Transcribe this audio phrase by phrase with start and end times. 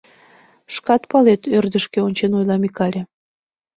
[0.75, 3.01] —Шкат палет,— ӧрдыжкӧ ончен ойла Микале.